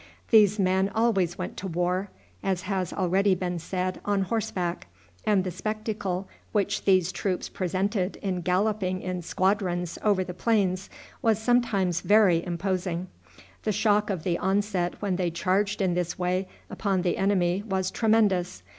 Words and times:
These 0.31 0.57
men 0.57 0.89
always 0.95 1.37
went 1.37 1.57
to 1.57 1.67
war, 1.67 2.09
as 2.41 2.63
has 2.63 2.91
already 2.91 3.35
been 3.35 3.59
said, 3.59 4.01
on 4.03 4.23
horseback, 4.23 4.87
and 5.27 5.43
the 5.43 5.51
spectacle 5.51 6.27
which 6.53 6.85
these 6.85 7.11
troops 7.11 7.49
presented 7.49 8.15
in 8.15 8.41
galloping 8.41 9.01
in 9.03 9.21
squadrons 9.21 9.99
over 10.03 10.23
the 10.23 10.33
plains 10.33 10.89
was 11.21 11.37
sometimes 11.37 12.01
very 12.01 12.43
imposing. 12.43 13.09
The 13.61 13.71
shock 13.71 14.09
of 14.09 14.23
the 14.23 14.39
onset 14.39 14.99
when 15.03 15.17
they 15.17 15.29
charged 15.29 15.83
in 15.83 15.93
this 15.93 16.17
way 16.17 16.47
upon 16.67 17.03
the 17.03 17.17
enemy 17.19 17.61
was 17.63 17.91
tremendous. 17.91 18.63